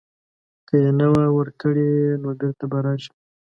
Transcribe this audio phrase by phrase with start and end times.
[0.67, 1.89] که یې نه وه ورکړې
[2.21, 3.15] نو بیرته به راشم.